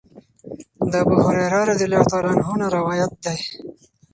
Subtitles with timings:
[0.91, 3.37] د ابوهريره رضی الله عنه نه روايت دی